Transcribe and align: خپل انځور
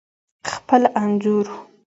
خپل 0.51 0.81
انځور 1.01 1.45